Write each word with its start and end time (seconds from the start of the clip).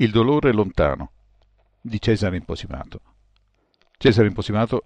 Il 0.00 0.12
dolore 0.12 0.50
lontano 0.54 1.12
di 1.78 2.00
Cesare 2.00 2.38
Imposimato. 2.38 3.02
Cesare 3.98 4.28
Imposimato 4.28 4.84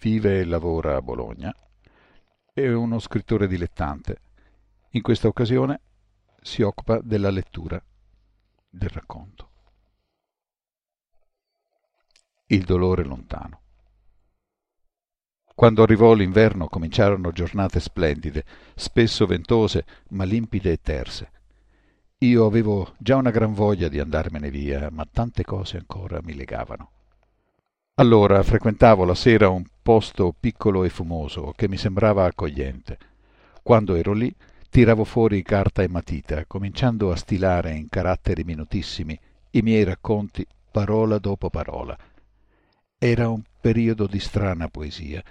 vive 0.00 0.38
e 0.38 0.44
lavora 0.44 0.94
a 0.94 1.02
Bologna. 1.02 1.52
È 2.52 2.68
uno 2.68 3.00
scrittore 3.00 3.48
dilettante. 3.48 4.20
In 4.90 5.02
questa 5.02 5.26
occasione 5.26 5.80
si 6.40 6.62
occupa 6.62 7.00
della 7.00 7.30
lettura 7.30 7.82
del 8.68 8.90
racconto. 8.90 9.50
Il 12.46 12.62
dolore 12.62 13.02
lontano. 13.02 13.60
Quando 15.52 15.82
arrivò 15.82 16.14
l'inverno 16.14 16.68
cominciarono 16.68 17.32
giornate 17.32 17.80
splendide, 17.80 18.44
spesso 18.76 19.26
ventose, 19.26 19.84
ma 20.10 20.22
limpide 20.22 20.70
e 20.70 20.80
terse. 20.80 21.32
Io 22.22 22.44
avevo 22.44 22.92
già 22.98 23.16
una 23.16 23.30
gran 23.30 23.54
voglia 23.54 23.88
di 23.88 23.98
andarmene 23.98 24.50
via, 24.50 24.90
ma 24.92 25.08
tante 25.10 25.42
cose 25.42 25.78
ancora 25.78 26.20
mi 26.22 26.34
legavano. 26.34 26.90
Allora 27.94 28.42
frequentavo 28.42 29.06
la 29.06 29.14
sera 29.14 29.48
un 29.48 29.64
posto 29.80 30.34
piccolo 30.38 30.84
e 30.84 30.90
fumoso 30.90 31.54
che 31.56 31.66
mi 31.66 31.78
sembrava 31.78 32.26
accogliente. 32.26 32.98
Quando 33.62 33.94
ero 33.94 34.12
lì 34.12 34.34
tiravo 34.68 35.04
fuori 35.04 35.40
carta 35.40 35.82
e 35.82 35.88
matita, 35.88 36.44
cominciando 36.44 37.10
a 37.10 37.16
stilare 37.16 37.72
in 37.72 37.88
caratteri 37.88 38.44
minutissimi 38.44 39.18
i 39.52 39.62
miei 39.62 39.84
racconti 39.84 40.46
parola 40.70 41.16
dopo 41.16 41.48
parola. 41.48 41.96
Era 42.98 43.30
un 43.30 43.40
periodo 43.62 44.06
di 44.06 44.20
strana 44.20 44.68
poesia. 44.68 45.22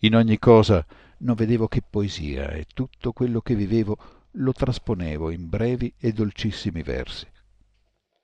In 0.00 0.14
ogni 0.14 0.38
cosa 0.38 0.84
non 1.20 1.36
vedevo 1.36 1.68
che 1.68 1.82
poesia 1.88 2.50
e 2.50 2.66
tutto 2.74 3.12
quello 3.12 3.40
che 3.40 3.54
vivevo 3.54 3.96
lo 4.36 4.52
trasponevo 4.52 5.30
in 5.30 5.48
brevi 5.48 5.92
e 5.98 6.12
dolcissimi 6.12 6.82
versi. 6.82 7.26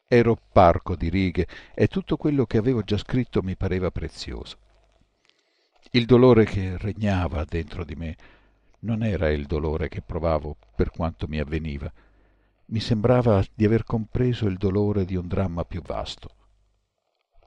Ero 0.08 0.36
parco 0.52 0.96
di 0.96 1.08
righe 1.08 1.46
e 1.74 1.86
tutto 1.86 2.16
quello 2.16 2.46
che 2.46 2.58
avevo 2.58 2.82
già 2.82 2.96
scritto 2.96 3.42
mi 3.42 3.56
pareva 3.56 3.90
prezioso. 3.90 4.58
Il 5.92 6.06
dolore 6.06 6.44
che 6.44 6.76
regnava 6.78 7.44
dentro 7.44 7.84
di 7.84 7.94
me 7.94 8.16
non 8.80 9.04
era 9.04 9.30
il 9.30 9.46
dolore 9.46 9.88
che 9.88 10.02
provavo 10.02 10.56
per 10.74 10.90
quanto 10.90 11.26
mi 11.28 11.38
avveniva. 11.38 11.92
Mi 12.66 12.80
sembrava 12.80 13.44
di 13.54 13.64
aver 13.64 13.84
compreso 13.84 14.46
il 14.46 14.56
dolore 14.56 15.04
di 15.04 15.16
un 15.16 15.28
dramma 15.28 15.64
più 15.64 15.82
vasto. 15.82 16.30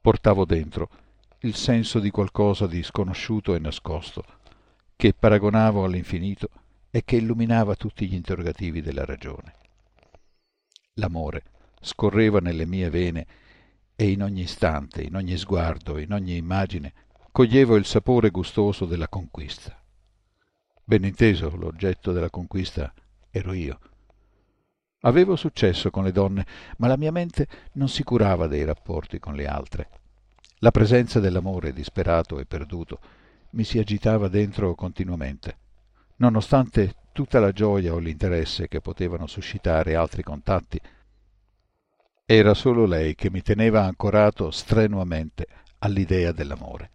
Portavo 0.02 0.46
dentro 0.46 0.90
il 1.40 1.56
senso 1.56 2.00
di 2.00 2.12
qualcosa 2.12 2.68
di 2.68 2.82
sconosciuto 2.84 3.56
e 3.56 3.60
nascosto, 3.60 4.24
che 4.96 5.14
paragonavo 5.14 5.84
all'infinito 5.84 6.50
e 6.96 7.04
che 7.04 7.16
illuminava 7.16 7.74
tutti 7.74 8.08
gli 8.08 8.14
interrogativi 8.14 8.80
della 8.80 9.04
ragione. 9.04 9.56
L'amore 10.98 11.42
scorreva 11.82 12.38
nelle 12.38 12.68
mie 12.68 12.92
vene 12.92 13.26
e 13.96 14.12
in 14.12 14.22
ogni 14.22 14.42
istante, 14.42 15.02
in 15.02 15.16
ogni 15.16 15.36
sguardo, 15.36 15.98
in 15.98 16.14
ogni 16.14 16.36
immagine, 16.36 16.94
coglievo 17.32 17.78
il 17.78 17.86
sapore 17.86 18.30
gustoso 18.30 18.86
della 18.86 19.08
conquista. 19.08 19.76
Ben 20.84 21.04
inteso, 21.04 21.56
l'oggetto 21.56 22.12
della 22.12 22.30
conquista 22.30 22.94
ero 23.32 23.54
io. 23.54 23.80
Avevo 25.00 25.36
successo 25.36 25.90
con 25.90 26.04
le 26.04 26.12
donne, 26.12 26.46
ma 26.78 26.86
la 26.86 26.98
mia 26.98 27.12
mente 27.12 27.48
non 27.72 27.90
si 27.90 28.04
curava 28.04 28.46
dei 28.46 28.66
rapporti 28.66 29.18
con 29.18 29.34
le 29.34 29.48
altre. 29.48 29.90
La 30.60 30.70
presenza 30.70 31.20
dell'amore 31.20 31.74
disperato 31.74 32.38
e 32.38 32.46
perduto 32.46 33.00
mi 33.54 33.64
si 33.64 33.80
agitava 33.80 34.28
dentro 34.28 34.76
continuamente 34.76 35.62
nonostante 36.24 36.96
tutta 37.12 37.42
la 37.42 37.52
gioia 37.52 37.94
o 37.94 37.98
l'interesse 37.98 38.70
che 38.70 38.80
potevano 38.80 39.28
suscitare 39.28 39.96
altri 39.96 40.24
contatti. 40.24 40.80
Era 42.26 42.54
solo 42.54 42.86
lei 42.86 43.14
che 43.14 43.30
mi 43.30 43.42
teneva 43.42 43.84
ancorato 43.84 44.50
strenuamente 44.50 45.46
all'idea 45.80 46.32
dell'amore. 46.32 46.92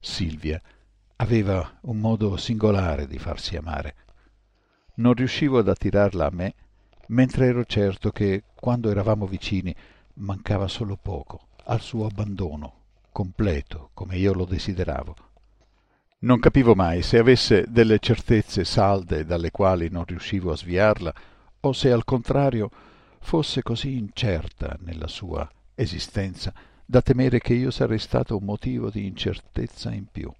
Silvia 0.00 0.60
aveva 1.16 1.78
un 1.82 1.98
modo 1.98 2.36
singolare 2.36 3.06
di 3.06 3.18
farsi 3.18 3.56
amare. 3.56 3.94
Non 4.94 5.14
riuscivo 5.14 5.58
ad 5.58 5.68
attirarla 5.68 6.26
a 6.26 6.32
me, 6.32 6.54
mentre 7.08 7.46
ero 7.46 7.64
certo 7.64 8.10
che, 8.10 8.42
quando 8.56 8.90
eravamo 8.90 9.26
vicini, 9.26 9.74
mancava 10.14 10.66
solo 10.66 10.96
poco 11.00 11.46
al 11.66 11.80
suo 11.80 12.06
abbandono, 12.06 12.72
completo, 13.12 13.90
come 13.94 14.16
io 14.16 14.32
lo 14.32 14.44
desideravo. 14.44 15.27
Non 16.20 16.40
capivo 16.40 16.74
mai 16.74 17.02
se 17.02 17.16
avesse 17.18 17.66
delle 17.68 18.00
certezze 18.00 18.64
salde 18.64 19.24
dalle 19.24 19.52
quali 19.52 19.88
non 19.88 20.04
riuscivo 20.04 20.50
a 20.50 20.56
sviarla, 20.56 21.14
o 21.60 21.72
se 21.72 21.92
al 21.92 22.04
contrario 22.04 22.70
fosse 23.20 23.62
così 23.62 23.96
incerta 23.96 24.76
nella 24.80 25.06
sua 25.06 25.48
esistenza 25.76 26.52
da 26.84 27.02
temere 27.02 27.38
che 27.38 27.54
io 27.54 27.70
sarei 27.70 28.00
stato 28.00 28.36
un 28.36 28.42
motivo 28.42 28.90
di 28.90 29.06
incertezza 29.06 29.92
in 29.92 30.06
più. 30.10 30.32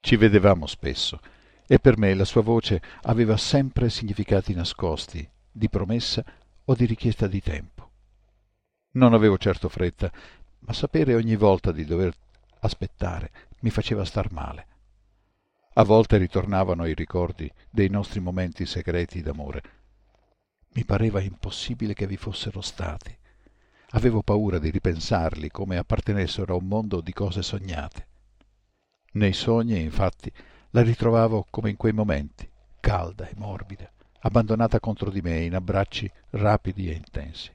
Ci 0.00 0.16
vedevamo 0.16 0.66
spesso, 0.66 1.20
e 1.68 1.78
per 1.78 1.96
me 1.96 2.12
la 2.14 2.24
sua 2.24 2.42
voce 2.42 2.82
aveva 3.02 3.36
sempre 3.36 3.90
significati 3.90 4.54
nascosti, 4.54 5.28
di 5.52 5.68
promessa 5.68 6.24
o 6.64 6.74
di 6.74 6.84
richiesta 6.84 7.28
di 7.28 7.40
tempo. 7.40 7.90
Non 8.92 9.14
avevo 9.14 9.38
certo 9.38 9.68
fretta, 9.68 10.10
ma 10.60 10.72
sapere 10.72 11.14
ogni 11.14 11.36
volta 11.36 11.70
di 11.70 11.84
dover 11.84 12.12
aspettare 12.60 13.30
mi 13.60 13.70
faceva 13.70 14.04
star 14.04 14.32
male. 14.32 14.66
A 15.74 15.84
volte 15.84 16.16
ritornavano 16.16 16.84
i 16.84 16.94
ricordi 16.94 17.50
dei 17.70 17.88
nostri 17.88 18.20
momenti 18.20 18.66
segreti 18.66 19.22
d'amore. 19.22 19.62
Mi 20.72 20.84
pareva 20.84 21.20
impossibile 21.20 21.94
che 21.94 22.06
vi 22.06 22.16
fossero 22.16 22.60
stati. 22.60 23.16
Avevo 23.90 24.22
paura 24.22 24.58
di 24.58 24.70
ripensarli 24.70 25.50
come 25.50 25.76
appartenessero 25.76 26.54
a 26.54 26.56
un 26.56 26.66
mondo 26.66 27.00
di 27.00 27.12
cose 27.12 27.42
sognate. 27.42 28.08
Nei 29.12 29.32
sogni, 29.32 29.80
infatti, 29.80 30.32
la 30.70 30.82
ritrovavo 30.82 31.46
come 31.50 31.70
in 31.70 31.76
quei 31.76 31.92
momenti, 31.92 32.48
calda 32.78 33.28
e 33.28 33.32
morbida, 33.36 33.90
abbandonata 34.20 34.78
contro 34.78 35.10
di 35.10 35.20
me 35.20 35.40
in 35.40 35.54
abbracci 35.54 36.10
rapidi 36.30 36.90
e 36.90 36.94
intensi. 36.94 37.52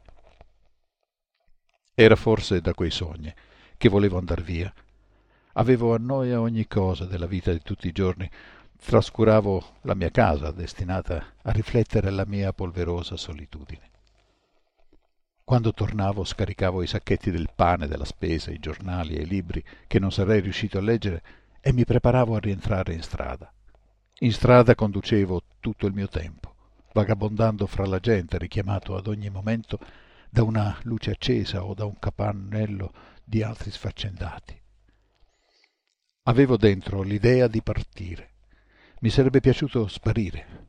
Era 1.93 2.15
forse 2.15 2.59
da 2.59 2.73
quei 2.73 2.91
sogni 2.91 3.33
che 3.77 3.87
volevo 3.87 4.17
andar 4.17 4.41
via 4.41 4.73
Avevo 5.57 5.93
a 5.93 5.97
noia 5.97 6.41
ogni 6.41 6.67
cosa 6.67 7.05
della 7.05 7.27
vita 7.27 7.53
di 7.53 7.61
tutti 7.61 7.87
i 7.87 7.93
giorni. 7.93 8.29
Trascuravo 8.77 9.63
la 9.83 9.95
mia 9.95 10.11
casa, 10.11 10.51
destinata 10.51 11.33
a 11.41 11.51
riflettere 11.51 12.09
la 12.09 12.25
mia 12.27 12.51
polverosa 12.51 13.15
solitudine. 13.15 13.89
Quando 15.45 15.71
tornavo 15.71 16.25
scaricavo 16.25 16.83
i 16.83 16.87
sacchetti 16.87 17.31
del 17.31 17.51
pane, 17.55 17.87
della 17.87 18.03
spesa, 18.03 18.51
i 18.51 18.59
giornali 18.59 19.15
e 19.15 19.21
i 19.21 19.27
libri 19.27 19.63
che 19.87 19.97
non 19.97 20.11
sarei 20.11 20.41
riuscito 20.41 20.77
a 20.77 20.81
leggere 20.81 21.23
e 21.61 21.71
mi 21.71 21.85
preparavo 21.85 22.35
a 22.35 22.39
rientrare 22.39 22.93
in 22.93 23.01
strada. 23.01 23.49
In 24.19 24.33
strada 24.33 24.75
conducevo 24.75 25.41
tutto 25.61 25.87
il 25.87 25.93
mio 25.93 26.09
tempo, 26.09 26.53
vagabondando 26.91 27.65
fra 27.65 27.85
la 27.85 27.99
gente, 27.99 28.37
richiamato 28.37 28.97
ad 28.97 29.07
ogni 29.07 29.29
momento 29.29 29.79
da 30.29 30.43
una 30.43 30.77
luce 30.81 31.11
accesa 31.11 31.63
o 31.63 31.73
da 31.73 31.85
un 31.85 31.97
capannello 31.97 32.91
di 33.23 33.41
altri 33.41 33.71
sfaccendati. 33.71 34.63
Avevo 36.27 36.57
dentro 36.57 37.03
l'idea 37.03 37.47
di 37.47 37.61
partire. 37.61 38.29
Mi 39.01 39.09
sarebbe 39.09 39.41
piaciuto 39.41 39.87
sparire. 39.87 40.63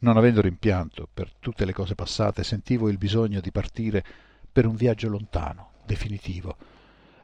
Non 0.00 0.18
avendo 0.18 0.42
rimpianto 0.42 1.08
per 1.12 1.32
tutte 1.40 1.64
le 1.64 1.72
cose 1.72 1.94
passate, 1.94 2.44
sentivo 2.44 2.90
il 2.90 2.98
bisogno 2.98 3.40
di 3.40 3.50
partire 3.50 4.04
per 4.52 4.66
un 4.66 4.74
viaggio 4.74 5.08
lontano, 5.08 5.70
definitivo, 5.86 6.56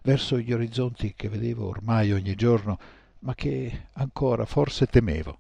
verso 0.00 0.39
gli 0.39 0.55
orizzonti 0.55 1.12
che 1.15 1.28
vedevo 1.28 1.69
ormai 1.69 2.12
ogni 2.12 2.34
giorno, 2.34 2.78
ma 3.19 3.34
che 3.34 3.89
ancora 3.93 4.47
forse 4.47 4.87
temevo. 4.87 5.39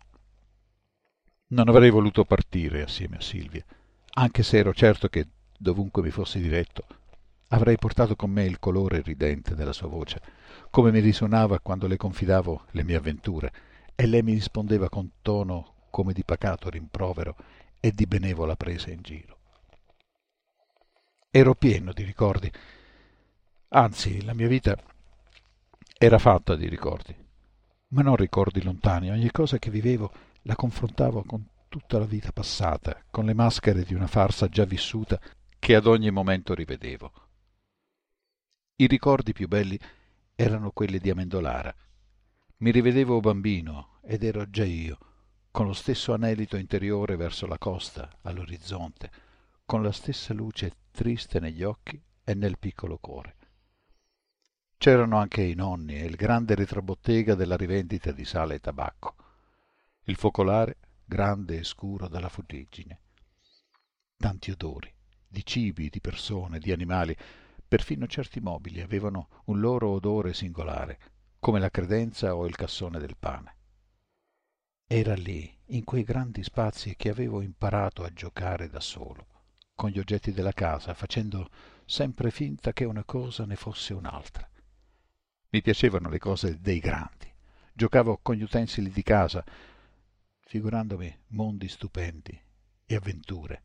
Non 1.48 1.70
avrei 1.70 1.88
voluto 1.88 2.26
partire 2.26 2.82
assieme 2.82 3.16
a 3.16 3.22
Silvia, 3.22 3.64
anche 4.16 4.42
se 4.42 4.58
ero 4.58 4.74
certo 4.74 5.08
che, 5.08 5.28
dovunque 5.56 6.02
mi 6.02 6.10
fossi 6.10 6.40
diretto, 6.40 6.84
avrei 7.54 7.78
portato 7.78 8.16
con 8.16 8.30
me 8.30 8.44
il 8.44 8.58
colore 8.58 9.00
ridente 9.00 9.54
della 9.54 9.72
sua 9.72 9.88
voce 9.88 10.20
come 10.74 10.90
mi 10.90 10.98
risuonava 10.98 11.60
quando 11.60 11.86
le 11.86 11.96
confidavo 11.96 12.64
le 12.72 12.82
mie 12.82 12.96
avventure, 12.96 13.52
e 13.94 14.06
lei 14.06 14.22
mi 14.24 14.32
rispondeva 14.32 14.88
con 14.88 15.08
tono 15.22 15.86
come 15.88 16.12
di 16.12 16.24
pacato 16.24 16.68
rimprovero 16.68 17.36
e 17.78 17.92
di 17.92 18.06
benevola 18.06 18.56
presa 18.56 18.90
in 18.90 19.00
giro. 19.00 19.38
Ero 21.30 21.54
pieno 21.54 21.92
di 21.92 22.02
ricordi, 22.02 22.50
anzi 23.68 24.24
la 24.24 24.34
mia 24.34 24.48
vita 24.48 24.76
era 25.96 26.18
fatta 26.18 26.56
di 26.56 26.68
ricordi, 26.68 27.14
ma 27.90 28.02
non 28.02 28.16
ricordi 28.16 28.60
lontani, 28.60 29.10
ogni 29.10 29.30
cosa 29.30 29.58
che 29.58 29.70
vivevo 29.70 30.12
la 30.42 30.56
confrontavo 30.56 31.22
con 31.22 31.46
tutta 31.68 32.00
la 32.00 32.06
vita 32.06 32.32
passata, 32.32 33.00
con 33.12 33.26
le 33.26 33.34
maschere 33.34 33.84
di 33.84 33.94
una 33.94 34.08
farsa 34.08 34.48
già 34.48 34.64
vissuta 34.64 35.20
che 35.56 35.76
ad 35.76 35.86
ogni 35.86 36.10
momento 36.10 36.52
rivedevo. 36.52 37.12
I 38.76 38.88
ricordi 38.88 39.32
più 39.32 39.46
belli 39.46 39.78
erano 40.34 40.72
quelli 40.72 40.98
di 40.98 41.08
Amendolara. 41.08 41.72
Mi 42.56 42.72
rivedevo 42.72 43.20
bambino 43.20 44.00
ed 44.02 44.24
ero 44.24 44.50
già 44.50 44.64
io, 44.64 44.98
con 45.52 45.66
lo 45.66 45.72
stesso 45.72 46.12
anelito 46.12 46.56
interiore 46.56 47.14
verso 47.14 47.46
la 47.46 47.56
costa, 47.56 48.10
all'orizzonte, 48.22 49.12
con 49.64 49.84
la 49.84 49.92
stessa 49.92 50.34
luce 50.34 50.72
triste 50.90 51.38
negli 51.38 51.62
occhi 51.62 52.02
e 52.24 52.34
nel 52.34 52.58
piccolo 52.58 52.98
cuore. 52.98 53.36
C'erano 54.76 55.18
anche 55.18 55.42
i 55.42 55.54
nonni 55.54 55.94
e 55.94 56.06
il 56.06 56.16
grande 56.16 56.56
retrobottega 56.56 57.36
della 57.36 57.56
rivendita 57.56 58.10
di 58.10 58.24
sale 58.24 58.56
e 58.56 58.60
tabacco, 58.60 59.14
il 60.06 60.16
focolare 60.16 60.78
grande 61.04 61.58
e 61.58 61.64
scuro 61.64 62.08
dalla 62.08 62.28
fuggigine. 62.28 62.98
Tanti 64.16 64.50
odori, 64.50 64.92
di 65.28 65.46
cibi, 65.46 65.90
di 65.90 66.00
persone, 66.00 66.58
di 66.58 66.72
animali, 66.72 67.16
perfino 67.74 68.06
certi 68.06 68.38
mobili 68.38 68.80
avevano 68.82 69.42
un 69.46 69.58
loro 69.58 69.88
odore 69.88 70.32
singolare, 70.32 71.00
come 71.40 71.58
la 71.58 71.70
credenza 71.70 72.36
o 72.36 72.46
il 72.46 72.54
cassone 72.54 73.00
del 73.00 73.16
pane. 73.18 73.56
Era 74.86 75.14
lì, 75.14 75.52
in 75.70 75.82
quei 75.82 76.04
grandi 76.04 76.44
spazi, 76.44 76.94
che 76.94 77.08
avevo 77.08 77.42
imparato 77.42 78.04
a 78.04 78.12
giocare 78.12 78.68
da 78.68 78.78
solo, 78.78 79.26
con 79.74 79.90
gli 79.90 79.98
oggetti 79.98 80.30
della 80.30 80.52
casa, 80.52 80.94
facendo 80.94 81.50
sempre 81.84 82.30
finta 82.30 82.72
che 82.72 82.84
una 82.84 83.02
cosa 83.02 83.44
ne 83.44 83.56
fosse 83.56 83.92
un'altra. 83.92 84.48
Mi 85.48 85.60
piacevano 85.60 86.08
le 86.08 86.18
cose 86.20 86.60
dei 86.60 86.78
grandi. 86.78 87.28
Giocavo 87.72 88.20
con 88.22 88.36
gli 88.36 88.44
utensili 88.44 88.90
di 88.90 89.02
casa, 89.02 89.44
figurandomi 90.42 91.12
mondi 91.30 91.66
stupendi 91.66 92.40
e 92.86 92.94
avventure, 92.94 93.62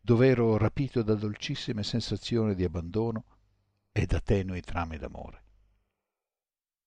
dove 0.00 0.26
ero 0.26 0.56
rapito 0.56 1.04
da 1.04 1.14
dolcissime 1.14 1.84
sensazioni 1.84 2.56
di 2.56 2.64
abbandono 2.64 3.26
e 3.92 4.06
da 4.06 4.20
tenui 4.20 4.62
trame 4.62 4.96
d'amore. 4.96 5.42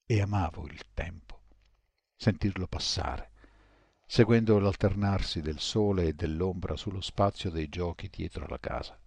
E 0.08 0.22
amavo 0.22 0.66
il 0.66 0.82
tempo, 0.94 1.44
sentirlo 2.16 2.68
passare, 2.68 3.32
seguendo 4.06 4.60
l'alternarsi 4.60 5.42
del 5.42 5.60
sole 5.60 6.08
e 6.08 6.14
dell'ombra 6.14 6.76
sullo 6.76 7.02
spazio 7.02 7.50
dei 7.50 7.70
giochi 7.70 8.10
dietro 8.10 8.48
la 8.48 8.60
casa. 8.60 9.00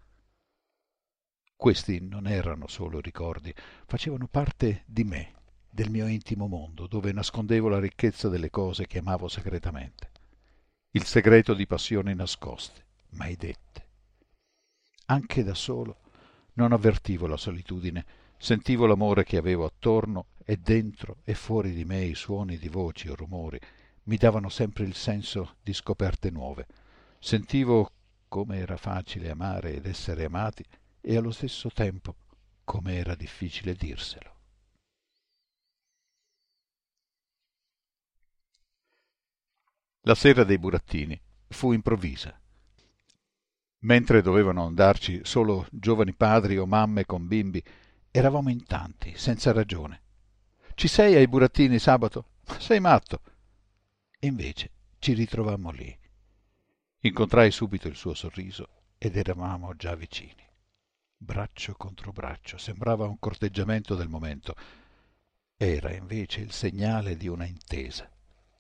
Questi 1.55 2.01
non 2.01 2.29
erano 2.29 2.69
solo 2.69 3.01
ricordi, 3.01 3.53
facevano 3.87 4.29
parte 4.29 4.85
di 4.87 5.03
me, 5.03 5.35
del 5.69 5.91
mio 5.91 6.07
intimo 6.07 6.47
mondo, 6.47 6.87
dove 6.87 7.13
nascondevo 7.13 7.69
la 7.69 7.81
ricchezza 7.81 8.29
delle 8.29 8.51
cose 8.51 8.87
che 8.87 8.99
amavo 8.99 9.27
segretamente, 9.27 10.13
il 10.93 11.05
segreto 11.05 11.55
di 11.55 11.67
passioni 11.67 12.15
nascoste, 12.15 12.87
mai 13.11 13.37
dette. 13.37 13.87
Anche 15.07 15.43
da 15.43 15.55
solo 15.55 15.99
non 16.59 16.73
avvertivo 16.73 17.29
la 17.29 17.37
solitudine, 17.37 18.05
sentivo 18.37 18.87
l'amore 18.87 19.23
che 19.23 19.37
avevo 19.37 19.65
attorno 19.65 20.27
e 20.45 20.57
dentro 20.57 21.19
e 21.23 21.35
fuori 21.35 21.73
di 21.73 21.85
me 21.85 22.03
i 22.03 22.17
suoni 22.17 22.59
di 22.59 22.69
voci 22.69 23.09
o 23.09 23.15
rumori 23.15 23.61
mi 24.05 24.17
davano 24.17 24.49
sempre 24.49 24.85
il 24.85 24.95
senso 24.95 25.55
di 25.63 25.73
scoperte 25.73 26.31
nuove. 26.31 26.67
Sentivo 27.21 27.93
come 28.27 28.59
era 28.59 28.77
facile 28.77 29.31
amare 29.31 29.75
ed 29.75 29.87
essere 29.87 30.25
amati 30.25 30.65
e 31.01 31.17
allo 31.17 31.31
stesso 31.31 31.71
tempo 31.71 32.17
come 32.65 32.97
era 32.97 33.15
difficile 33.15 33.75
dirselo. 33.75 34.35
La 40.03 40.15
sera 40.17 40.43
dei 40.43 40.59
burattini 40.59 41.21
fu 41.49 41.73
improvvisa. 41.73 42.37
Mentre 43.81 44.23
dovevano 44.23 44.67
andarci 44.67 45.21
solo 45.25 45.67
giovani 45.71 46.15
padri 46.15 46.59
o 46.59 46.67
mamme 46.67 47.07
con 47.07 47.27
bimbi, 47.27 47.63
eravamo 48.11 48.51
in 48.51 48.65
tanti, 48.65 49.17
senza 49.17 49.53
ragione. 49.53 50.03
Ci 50.75 50.89
sei 50.89 51.15
ai 51.15 51.29
burattini 51.29 51.79
sabato? 51.79 52.31
Sei 52.59 52.81
matto. 52.81 53.21
Invece 54.21 54.71
ci 54.99 55.13
ritrovammo 55.13 55.71
lì. 55.71 55.97
Incontrai 57.01 57.51
subito 57.51 57.89
il 57.89 57.95
suo 57.95 58.15
sorriso 58.15 58.69
ed 58.99 59.17
eravamo 59.17 59.75
già 59.77 59.95
vicini 59.95 60.47
braccio 61.19 61.75
contro 61.75 62.13
braccio, 62.13 62.57
sembrava 62.59 63.07
un 63.07 63.19
corteggiamento 63.19 63.97
del 63.97 64.09
momento. 64.09 64.55
Era 65.57 65.93
invece 65.93 66.41
il 66.41 66.53
segnale 66.53 67.17
di 67.17 67.27
una 67.27 67.45
intesa, 67.45 68.09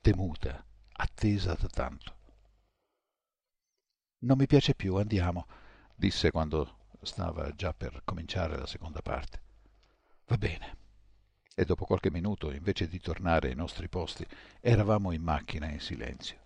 temuta, 0.01 0.65
attesa 0.93 1.55
da 1.55 1.69
tanto. 1.69 2.18
Non 4.21 4.37
mi 4.37 4.47
piace 4.47 4.75
più, 4.75 4.97
andiamo, 4.97 5.47
disse 5.95 6.31
quando 6.33 6.79
stava 7.03 7.55
già 7.55 7.73
per 7.73 8.03
cominciare 8.05 8.59
la 8.59 8.67
seconda 8.67 9.01
parte. 9.01 9.41
Va 10.27 10.37
bene. 10.37 10.77
E 11.55 11.65
dopo 11.65 11.85
qualche 11.85 12.11
minuto, 12.11 12.51
invece 12.53 12.89
di 12.89 12.99
tornare 13.01 13.49
ai 13.49 13.55
nostri 13.55 13.89
posti, 13.89 14.27
eravamo 14.61 15.13
in 15.13 15.23
macchina 15.23 15.69
in 15.69 15.81
silenzio. 15.81 16.37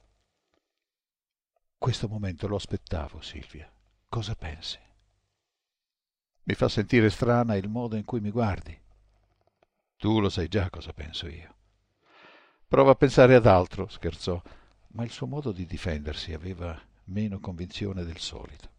Questo 1.79 2.09
momento 2.09 2.47
lo 2.47 2.57
aspettavo, 2.57 3.21
Silvia. 3.23 3.71
Cosa 4.09 4.35
pensi? 4.35 4.79
Mi 6.45 6.55
fa 6.55 6.69
sentire 6.69 7.09
strana 7.09 7.57
il 7.57 7.69
modo 7.69 7.97
in 7.97 8.05
cui 8.05 8.21
mi 8.21 8.31
guardi. 8.31 8.79
Tu 9.97 10.21
lo 10.21 10.29
sai 10.29 10.49
già 10.49 10.69
cosa 10.69 10.93
penso 10.93 11.27
io. 11.27 11.55
Prova 12.67 12.93
a 12.93 12.97
pensare 12.97 13.35
ad 13.35 13.47
altro, 13.47 13.89
scherzò, 13.89 14.41
ma 14.89 15.05
il 15.05 15.11
suo 15.11 15.27
modo 15.27 15.53
di 15.53 15.67
difendersi 15.67 16.33
aveva 16.33 16.81
meno 17.05 17.41
convinzione 17.41 18.05
del 18.05 18.19
solito. 18.19 18.71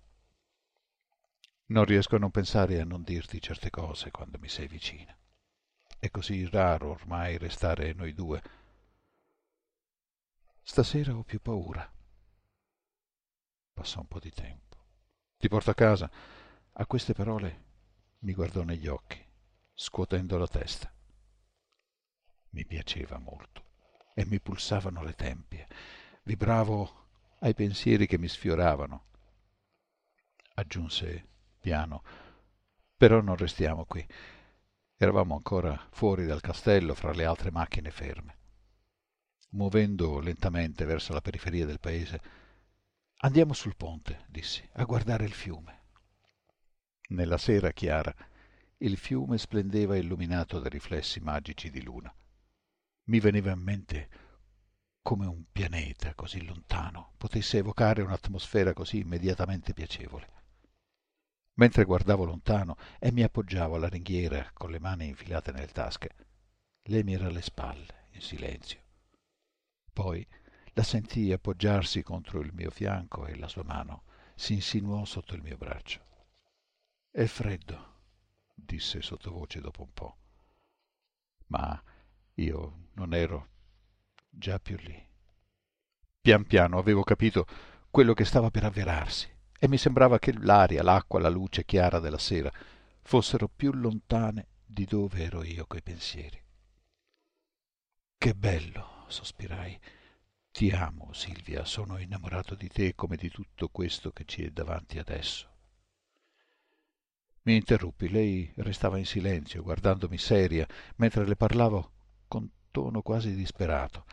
Non 1.68 1.86
riesco 1.86 2.16
a 2.16 2.20
non 2.20 2.32
pensare 2.32 2.76
e 2.76 2.80
a 2.80 2.86
non 2.86 3.04
dirti 3.04 3.42
certe 3.42 3.70
cose 3.70 4.12
quando 4.12 4.38
mi 4.40 4.50
sei 4.50 4.68
vicina. 4.68 5.18
È 5.98 6.10
così 6.10 6.46
raro 6.48 6.90
ormai 6.90 7.38
restare 7.38 7.94
noi 7.94 8.14
due. 8.14 8.42
Stasera 10.62 11.16
ho 11.16 11.24
più 11.24 11.42
paura. 11.42 11.90
Passò 13.74 14.02
un 14.02 14.08
po' 14.08 14.20
di 14.20 14.32
tempo. 14.32 14.78
Ti 15.38 15.48
porto 15.48 15.72
a 15.72 15.76
casa 15.76 16.12
a 16.74 16.86
queste 16.86 17.14
parole 17.14 17.72
mi 18.20 18.34
guardò 18.34 18.64
negli 18.64 18.88
occhi, 18.88 19.24
scuotendo 19.74 20.38
la 20.38 20.48
testa. 20.48 20.94
Mi 22.50 22.66
piaceva 22.66 23.18
molto 23.18 23.64
e 24.14 24.26
mi 24.26 24.40
pulsavano 24.40 25.04
le 25.04 25.14
tempie. 25.14 25.68
Vibravo 26.24 27.03
ai 27.44 27.54
pensieri 27.54 28.08
che 28.08 28.18
mi 28.18 28.30
sfioravano. 28.30 29.08
Aggiunse 30.56 31.28
piano, 31.60 32.02
però 32.96 33.22
non 33.22 33.36
restiamo 33.36 33.84
qui. 33.86 34.06
Eravamo 34.96 35.36
ancora 35.36 35.88
fuori 35.92 36.26
dal 36.26 36.40
castello 36.40 36.96
fra 36.96 37.12
le 37.12 37.26
altre 37.26 37.52
macchine 37.52 37.92
ferme. 37.92 38.38
Muovendo 39.50 40.20
lentamente 40.20 40.86
verso 40.86 41.12
la 41.12 41.20
periferia 41.20 41.66
del 41.66 41.82
paese, 41.82 42.22
andiamo 43.18 43.52
sul 43.52 43.76
ponte, 43.76 44.24
dissi, 44.30 44.68
a 44.74 44.86
guardare 44.86 45.26
il 45.26 45.34
fiume. 45.34 45.82
Nella 47.10 47.38
sera 47.38 47.72
chiara 47.72 48.16
il 48.78 48.96
fiume 48.96 49.38
splendeva 49.38 49.98
illuminato 49.98 50.60
da 50.60 50.70
riflessi 50.70 51.20
magici 51.20 51.70
di 51.70 51.84
luna. 51.84 52.14
Mi 53.06 53.20
veniva 53.20 53.52
in 53.52 53.60
mente 53.60 54.10
come 55.04 55.28
un 55.28 55.44
pianeta 55.52 56.16
così 56.16 56.44
lontano 56.46 57.12
potesse 57.18 57.58
evocare 57.58 58.02
un'atmosfera 58.02 58.74
così 58.74 59.00
immediatamente 59.00 59.74
piacevole. 59.74 60.32
Mentre 61.56 61.84
guardavo 61.84 62.24
lontano 62.24 62.78
e 63.00 63.12
mi 63.12 63.22
appoggiavo 63.22 63.76
alla 63.76 63.90
ringhiera 63.90 64.50
con 64.54 64.72
le 64.72 64.80
mani 64.80 65.08
infilate 65.08 65.52
nelle 65.52 65.68
tasche, 65.68 66.16
lei 66.84 67.04
mi 67.04 67.14
era 67.14 67.28
alle 67.28 67.42
spalle, 67.42 68.08
in 68.12 68.22
silenzio. 68.22 68.82
Poi 69.92 70.26
la 70.72 70.84
sentii 70.84 71.34
appoggiarsi 71.34 72.02
contro 72.02 72.40
il 72.40 72.54
mio 72.54 72.72
fianco 72.72 73.28
e 73.28 73.36
la 73.36 73.48
sua 73.48 73.64
mano 73.64 74.06
si 74.36 74.54
insinuò 74.54 75.06
sotto 75.06 75.36
il 75.36 75.44
mio 75.44 75.58
braccio. 75.58 76.02
È 77.12 77.26
freddo, 77.26 78.00
disse 78.56 79.02
sottovoce 79.02 79.60
dopo 79.60 79.84
un 79.84 79.94
po'. 79.94 80.18
Ma 81.48 81.80
io 82.36 82.88
non 82.94 83.14
ero 83.14 83.52
già 84.36 84.60
più 84.60 84.76
lì. 84.78 85.08
Pian 86.20 86.46
piano 86.46 86.78
avevo 86.78 87.04
capito 87.04 87.46
quello 87.90 88.14
che 88.14 88.26
stava 88.26 88.50
per 88.50 88.64
avverarsi 88.64 89.30
e 89.60 89.68
mi 89.68 89.78
sembrava 89.78 90.20
che 90.20 90.34
l'aria, 90.34 90.84
l'acqua, 90.84 91.20
la 91.20 91.30
luce 91.30 91.64
chiara 91.64 92.00
della 92.00 92.18
sera 92.18 92.52
fossero 93.02 93.48
più 93.48 93.72
lontane 93.72 94.48
di 94.66 94.86
dove 94.86 95.24
ero 95.24 95.44
io 95.44 95.66
coi 95.66 95.82
pensieri. 95.82 96.42
Che 98.18 98.34
bello, 98.34 99.06
sospirai. 99.08 99.80
Ti 100.52 100.70
amo, 100.70 101.12
Silvia, 101.14 101.66
sono 101.66 101.98
innamorato 101.98 102.56
di 102.56 102.70
te 102.70 102.96
come 102.96 103.16
di 103.16 103.30
tutto 103.30 103.70
questo 103.70 104.12
che 104.12 104.24
ci 104.26 104.44
è 104.44 104.50
davanti 104.50 105.00
adesso. 105.00 105.50
Mi 107.44 107.56
interruppi. 107.56 108.10
Lei 108.10 108.52
restava 108.58 108.98
in 108.98 109.06
silenzio, 109.06 109.64
guardandomi 109.64 110.18
seria, 110.18 110.66
mentre 110.96 111.26
le 111.26 111.36
parlavo 111.36 111.92
con 112.28 112.50
tono 112.72 113.02
quasi 113.02 113.36
disperato. 113.36 114.06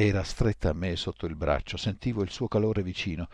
Era 0.00 0.22
stretta 0.22 0.68
a 0.68 0.74
me 0.74 0.94
sotto 0.94 1.26
il 1.26 1.34
braccio, 1.34 1.76
sentivo 1.76 2.22
il 2.22 2.30
suo 2.30 2.46
calore 2.46 2.84
vicino. 2.84 3.28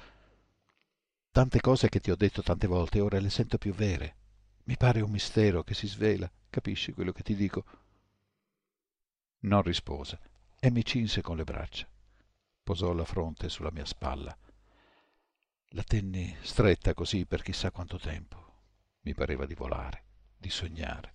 Tante 1.30 1.60
cose 1.60 1.90
che 1.90 2.00
ti 2.00 2.10
ho 2.10 2.16
detto 2.16 2.40
tante 2.40 2.66
volte, 2.66 3.00
ora 3.00 3.20
le 3.20 3.28
sento 3.28 3.58
più 3.58 3.74
vere. 3.74 4.16
Mi 4.64 4.78
pare 4.78 5.02
un 5.02 5.10
mistero 5.10 5.62
che 5.62 5.74
si 5.74 5.86
svela. 5.86 6.26
Capisci 6.48 6.94
quello 6.94 7.12
che 7.12 7.22
ti 7.22 7.34
dico? 7.36 7.64
Non 9.40 9.60
rispose 9.60 10.18
e 10.58 10.70
mi 10.70 10.82
cinse 10.82 11.20
con 11.20 11.36
le 11.36 11.44
braccia. 11.44 11.86
Posò 12.62 12.94
la 12.94 13.04
fronte 13.04 13.50
sulla 13.50 13.70
mia 13.70 13.84
spalla. 13.84 14.34
La 15.72 15.82
tenni 15.82 16.34
stretta 16.40 16.94
così 16.94 17.26
per 17.26 17.42
chissà 17.42 17.70
quanto 17.72 17.98
tempo. 17.98 18.42
Mi 19.02 19.12
pareva 19.12 19.44
di 19.44 19.54
volare, 19.54 20.04
di 20.34 20.48
sognare. 20.48 21.12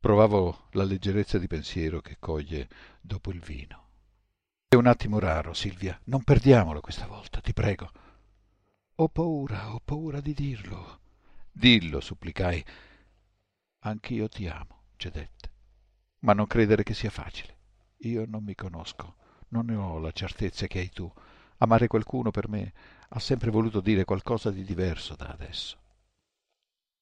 Provavo 0.00 0.66
la 0.72 0.82
leggerezza 0.82 1.38
di 1.38 1.46
pensiero 1.46 2.00
che 2.00 2.16
coglie 2.18 2.68
dopo 3.00 3.30
il 3.30 3.38
vino. 3.38 3.81
È 4.72 4.74
un 4.74 4.86
attimo 4.86 5.18
raro, 5.18 5.52
Silvia. 5.52 6.00
Non 6.04 6.24
perdiamolo 6.24 6.80
questa 6.80 7.06
volta, 7.06 7.42
ti 7.42 7.52
prego. 7.52 7.92
Ho 8.94 9.08
paura, 9.10 9.74
ho 9.74 9.82
paura 9.84 10.22
di 10.22 10.32
dirlo. 10.32 11.00
Dillo, 11.52 12.00
supplicai. 12.00 12.64
Anch'io 13.80 14.30
ti 14.30 14.48
amo, 14.48 14.84
cedette. 14.96 15.52
Ma 16.20 16.32
non 16.32 16.46
credere 16.46 16.84
che 16.84 16.94
sia 16.94 17.10
facile. 17.10 17.58
Io 17.98 18.24
non 18.26 18.44
mi 18.44 18.54
conosco, 18.54 19.16
non 19.48 19.66
ne 19.66 19.74
ho 19.74 19.98
la 19.98 20.10
certezza 20.10 20.66
che 20.66 20.78
hai 20.78 20.88
tu. 20.88 21.12
Amare 21.58 21.86
qualcuno 21.86 22.30
per 22.30 22.48
me 22.48 22.72
ha 23.10 23.18
sempre 23.18 23.50
voluto 23.50 23.82
dire 23.82 24.04
qualcosa 24.04 24.50
di 24.50 24.64
diverso 24.64 25.14
da 25.16 25.26
adesso. 25.26 25.76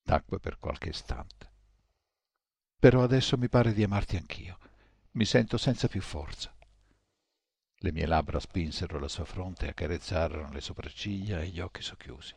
Tacque 0.02 0.40
per 0.40 0.58
qualche 0.58 0.88
istante. 0.88 1.52
Però 2.80 3.04
adesso 3.04 3.38
mi 3.38 3.48
pare 3.48 3.72
di 3.72 3.84
amarti 3.84 4.16
anch'io. 4.16 4.58
Mi 5.12 5.24
sento 5.24 5.56
senza 5.56 5.86
più 5.86 6.00
forza. 6.00 6.52
Le 7.82 7.92
mie 7.92 8.06
labbra 8.06 8.38
spinsero 8.38 8.98
la 8.98 9.08
sua 9.08 9.24
fronte 9.24 9.66
e 9.66 9.68
accarezzarono 9.70 10.52
le 10.52 10.60
sopracciglia 10.60 11.40
e 11.40 11.48
gli 11.48 11.60
occhi 11.60 11.82
socchiusi. 11.82 12.34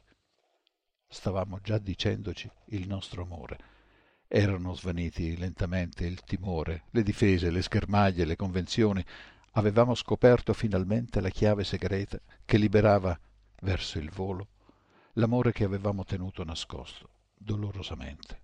Stavamo 1.08 1.60
già 1.62 1.78
dicendoci 1.78 2.50
il 2.68 2.88
nostro 2.88 3.24
amore. 3.24 3.58
Erano 4.28 4.74
svaniti 4.74 5.38
lentamente 5.38 6.06
il 6.06 6.22
timore, 6.22 6.86
le 6.92 7.04
difese, 7.04 7.52
le 7.52 7.62
schermaglie, 7.62 8.26
le 8.26 8.36
convenzioni. 8.36 9.04
Avevamo 9.52 9.96
scoperto 9.96 10.54
finalmente 10.54 11.20
la 11.20 11.30
chiave 11.30 11.64
segreta 11.64 12.20
che 12.46 12.58
liberava 12.58 13.20
verso 13.60 14.00
il 14.00 14.10
volo 14.10 14.48
l'amore 15.18 15.52
che 15.52 15.64
avevamo 15.64 16.04
tenuto 16.04 16.44
nascosto 16.44 17.10
dolorosamente. 17.36 18.43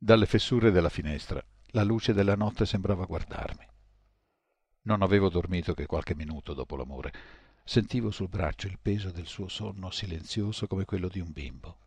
Dalle 0.00 0.26
fessure 0.26 0.70
della 0.70 0.90
finestra 0.90 1.44
la 1.72 1.82
luce 1.82 2.12
della 2.12 2.36
notte 2.36 2.64
sembrava 2.64 3.04
guardarmi. 3.04 3.66
Non 4.82 5.02
avevo 5.02 5.28
dormito 5.28 5.74
che 5.74 5.86
qualche 5.86 6.14
minuto 6.14 6.54
dopo 6.54 6.76
l'amore. 6.76 7.12
Sentivo 7.64 8.12
sul 8.12 8.28
braccio 8.28 8.68
il 8.68 8.78
peso 8.80 9.10
del 9.10 9.26
suo 9.26 9.48
sonno 9.48 9.90
silenzioso 9.90 10.68
come 10.68 10.84
quello 10.84 11.08
di 11.08 11.18
un 11.18 11.32
bimbo. 11.32 11.78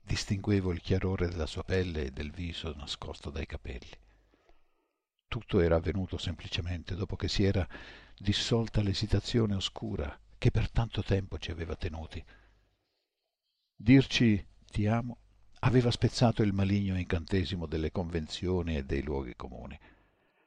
Distinguevo 0.00 0.70
il 0.70 0.80
chiarore 0.80 1.26
della 1.26 1.46
sua 1.46 1.64
pelle 1.64 2.04
e 2.04 2.10
del 2.12 2.30
viso 2.30 2.72
nascosto 2.76 3.30
dai 3.30 3.46
capelli. 3.46 3.98
Tutto 5.26 5.58
era 5.58 5.74
avvenuto 5.74 6.18
semplicemente 6.18 6.94
dopo 6.94 7.16
che 7.16 7.26
si 7.26 7.42
era 7.42 7.66
dissolta 8.16 8.80
l'esitazione 8.80 9.56
oscura 9.56 10.16
che 10.38 10.52
per 10.52 10.70
tanto 10.70 11.02
tempo 11.02 11.36
ci 11.36 11.50
aveva 11.50 11.74
tenuti. 11.74 12.24
Dirci 13.74 14.46
ti 14.70 14.86
amo 14.86 15.18
aveva 15.66 15.90
spezzato 15.90 16.44
il 16.44 16.52
maligno 16.52 16.96
incantesimo 16.96 17.66
delle 17.66 17.90
convenzioni 17.90 18.76
e 18.76 18.84
dei 18.84 19.02
luoghi 19.02 19.34
comuni. 19.34 19.76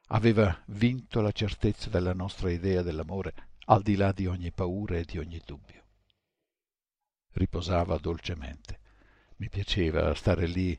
Aveva 0.08 0.62
vinto 0.68 1.20
la 1.20 1.30
certezza 1.30 1.90
della 1.90 2.14
nostra 2.14 2.50
idea 2.50 2.80
dell'amore 2.80 3.34
al 3.66 3.82
di 3.82 3.96
là 3.96 4.12
di 4.12 4.26
ogni 4.26 4.50
paura 4.50 4.96
e 4.96 5.04
di 5.04 5.18
ogni 5.18 5.38
dubbio. 5.44 5.84
Riposava 7.32 7.98
dolcemente. 7.98 8.78
Mi 9.36 9.50
piaceva 9.50 10.14
stare 10.14 10.46
lì 10.46 10.76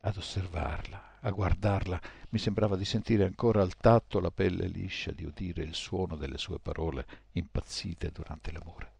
ad 0.00 0.16
osservarla, 0.16 1.18
a 1.20 1.30
guardarla. 1.30 2.00
Mi 2.30 2.38
sembrava 2.38 2.74
di 2.74 2.86
sentire 2.86 3.24
ancora 3.24 3.60
al 3.60 3.76
tatto 3.76 4.18
la 4.18 4.30
pelle 4.30 4.66
liscia, 4.66 5.12
di 5.12 5.24
udire 5.24 5.62
il 5.62 5.74
suono 5.74 6.16
delle 6.16 6.38
sue 6.38 6.58
parole 6.58 7.06
impazzite 7.32 8.12
durante 8.12 8.50
l'amore. 8.50 8.92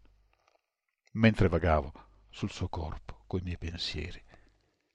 Mentre 1.13 1.47
vagavo 1.49 1.91
sul 2.29 2.51
suo 2.51 2.69
corpo 2.69 3.23
coi 3.25 3.41
miei 3.41 3.57
pensieri, 3.57 4.23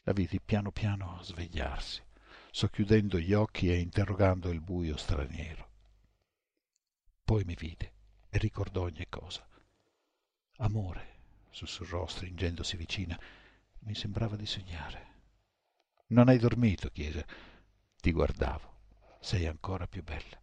la 0.05 0.13
vidi 0.13 0.41
piano 0.41 0.71
piano 0.71 1.19
svegliarsi, 1.23 2.03
socchiudendo 2.51 3.19
gli 3.19 3.33
occhi 3.33 3.71
e 3.71 3.79
interrogando 3.79 4.51
il 4.51 4.61
buio 4.61 4.97
straniero. 4.97 5.69
Poi 7.25 7.43
mi 7.45 7.55
vide 7.55 7.93
e 8.29 8.39
ricordò 8.39 8.83
ogni 8.83 9.07
cosa. 9.09 9.47
Amore, 10.59 11.17
sussurrò 11.51 12.07
stringendosi 12.07 12.77
vicina, 12.77 13.19
mi 13.81 13.95
sembrava 13.95 14.37
di 14.37 14.47
sognare. 14.47 15.13
Non 16.09 16.29
hai 16.29 16.39
dormito? 16.39 16.91
chiese. 16.91 17.27
Ti 17.97 18.13
guardavo. 18.13 18.73
Sei 19.21 19.47
ancora 19.47 19.87
più 19.87 20.03
bella. 20.03 20.39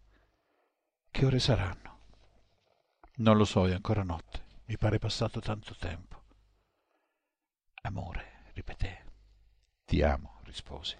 Che 1.11 1.25
ore 1.25 1.39
saranno? 1.39 1.99
Non 3.17 3.37
lo 3.37 3.45
so, 3.45 3.67
è 3.67 3.73
ancora 3.73 4.01
notte. 4.01 4.43
Mi 4.65 4.77
pare 4.77 4.97
passato 4.97 5.39
tanto 5.39 5.75
tempo. 5.75 6.23
Amore, 7.83 8.49
ripeté. 8.53 9.10
Ti 9.91 10.01
amo, 10.03 10.39
risposi. 10.43 10.95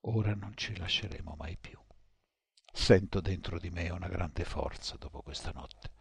Ora 0.00 0.34
non 0.34 0.54
ci 0.54 0.76
lasceremo 0.76 1.36
mai 1.38 1.56
più. 1.56 1.78
Sento 2.70 3.22
dentro 3.22 3.58
di 3.58 3.70
me 3.70 3.88
una 3.88 4.08
grande 4.08 4.44
forza 4.44 4.98
dopo 4.98 5.22
questa 5.22 5.52
notte 5.52 5.94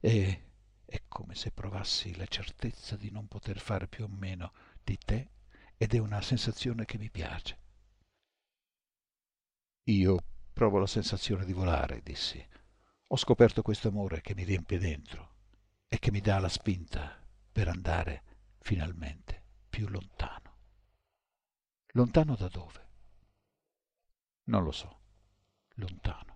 e 0.00 0.50
è 0.84 1.02
come 1.06 1.36
se 1.36 1.52
provassi 1.52 2.16
la 2.16 2.26
certezza 2.26 2.96
di 2.96 3.12
non 3.12 3.28
poter 3.28 3.60
fare 3.60 3.86
più 3.86 4.02
o 4.02 4.08
meno 4.08 4.52
di 4.82 4.98
te 4.98 5.30
ed 5.76 5.94
è 5.94 5.98
una 5.98 6.20
sensazione 6.22 6.86
che 6.86 6.98
mi 6.98 7.08
piace. 7.08 7.58
Io 9.84 10.24
provo 10.52 10.80
la 10.80 10.88
sensazione 10.88 11.44
di 11.44 11.52
volare, 11.52 12.02
dissi. 12.02 12.44
Ho 13.06 13.16
scoperto 13.16 13.62
questo 13.62 13.86
amore 13.86 14.22
che 14.22 14.34
mi 14.34 14.42
riempie 14.42 14.80
dentro 14.80 15.34
e 15.86 16.00
che 16.00 16.10
mi 16.10 16.20
dà 16.20 16.40
la 16.40 16.48
spinta 16.48 17.24
per 17.52 17.68
andare 17.68 18.24
finalmente 18.58 19.40
più 19.70 19.86
lontano. 19.86 20.51
Lontano 21.94 22.36
da 22.36 22.48
dove? 22.48 22.88
Non 24.44 24.64
lo 24.64 24.72
so. 24.72 25.00
Lontano. 25.74 26.31